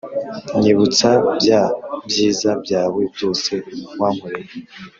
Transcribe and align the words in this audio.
Nyibutsa 0.59 1.09
bya 1.37 1.63
byiza 2.07 2.49
byawe 2.63 3.01
byose 3.13 3.51
wankoreye 3.99 4.53